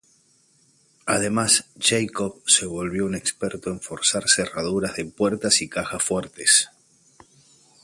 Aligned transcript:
Además, 1.05 1.65
Jacob 1.77 2.41
se 2.47 2.65
volvió 2.65 3.05
un 3.05 3.13
experto 3.13 3.69
en 3.69 3.79
forzar 3.79 4.27
cerraduras 4.29 4.95
de 4.95 5.05
puertas 5.05 5.61
y 5.61 5.69
cajas 5.69 6.01
fuerte. 6.01 6.43